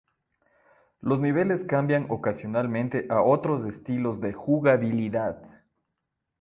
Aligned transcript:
Los 1.01 1.19
niveles 1.19 1.63
cambian 1.63 2.07
ocasionalmente 2.09 3.05
a 3.11 3.21
otros 3.21 3.65
estilos 3.65 4.19
de 4.19 4.33
jugabilidad. 4.33 5.37